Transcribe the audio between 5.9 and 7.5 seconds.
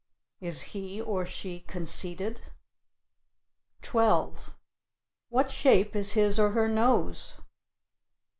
is his or her nose?